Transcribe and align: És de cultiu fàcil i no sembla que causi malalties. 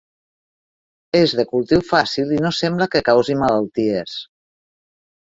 És 1.19 1.35
de 1.39 1.43
cultiu 1.51 1.83
fàcil 1.89 2.31
i 2.37 2.39
no 2.45 2.51
sembla 2.61 2.87
que 2.97 3.03
causi 3.11 3.37
malalties. 3.43 4.17